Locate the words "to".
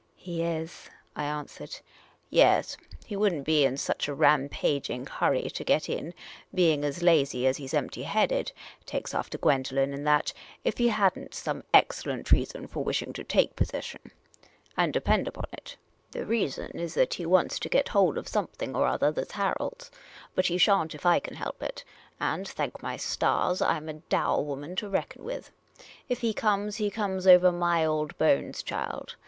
5.51-5.63, 13.13-13.23, 17.59-17.69, 24.77-24.89